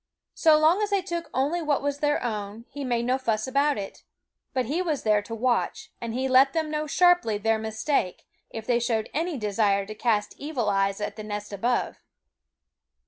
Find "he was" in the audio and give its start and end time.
4.65-5.03